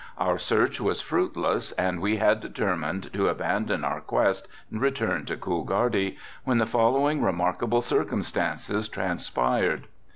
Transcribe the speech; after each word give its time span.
Our 0.17 0.39
search 0.39 0.81
was 0.81 0.99
fruitless 0.99 1.73
and 1.73 1.99
we 2.01 2.17
had 2.17 2.39
determined 2.41 3.13
to 3.13 3.27
abandon 3.27 3.83
our 3.83 4.01
quest 4.01 4.47
and 4.71 4.81
return 4.81 5.25
to 5.27 5.37
Coolgardie 5.37 6.17
when 6.43 6.57
the 6.57 6.65
following 6.65 7.21
remarkable 7.21 7.83
circumstances 7.83 8.89
transpired. 8.89 9.85